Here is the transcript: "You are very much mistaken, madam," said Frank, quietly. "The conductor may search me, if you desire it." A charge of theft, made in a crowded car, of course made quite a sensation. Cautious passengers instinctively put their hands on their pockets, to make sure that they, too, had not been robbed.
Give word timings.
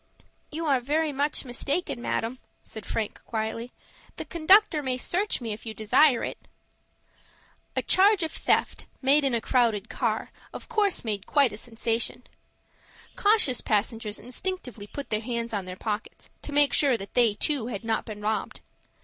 "You 0.49 0.65
are 0.65 0.79
very 0.81 1.13
much 1.13 1.45
mistaken, 1.45 2.01
madam," 2.01 2.39
said 2.63 2.87
Frank, 2.87 3.23
quietly. 3.23 3.71
"The 4.17 4.25
conductor 4.25 4.81
may 4.81 4.97
search 4.97 5.39
me, 5.39 5.53
if 5.53 5.63
you 5.63 5.75
desire 5.75 6.23
it." 6.23 6.39
A 7.75 7.83
charge 7.83 8.23
of 8.23 8.31
theft, 8.31 8.87
made 9.03 9.23
in 9.23 9.35
a 9.35 9.41
crowded 9.41 9.89
car, 9.89 10.31
of 10.53 10.67
course 10.67 11.05
made 11.05 11.27
quite 11.27 11.53
a 11.53 11.57
sensation. 11.57 12.23
Cautious 13.15 13.61
passengers 13.61 14.17
instinctively 14.17 14.87
put 14.87 15.11
their 15.11 15.21
hands 15.21 15.53
on 15.53 15.65
their 15.65 15.75
pockets, 15.75 16.31
to 16.41 16.51
make 16.51 16.73
sure 16.73 16.97
that 16.97 17.13
they, 17.13 17.35
too, 17.35 17.67
had 17.67 17.83
not 17.83 18.03
been 18.03 18.21
robbed. 18.21 18.61